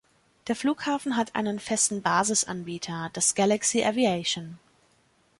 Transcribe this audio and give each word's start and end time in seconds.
Der 0.47 0.55
Flughafen 0.55 1.15
hat 1.15 1.35
einen 1.35 1.59
festen 1.59 2.01
Basisanbieter, 2.01 3.11
das 3.13 3.35
Galaxy 3.35 3.83
Aviation. 3.83 4.57